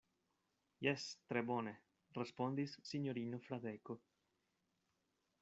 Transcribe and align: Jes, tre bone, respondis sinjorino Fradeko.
Jes, 0.85 1.03
tre 1.31 1.43
bone, 1.51 1.73
respondis 2.19 2.75
sinjorino 2.93 3.43
Fradeko. 3.45 3.99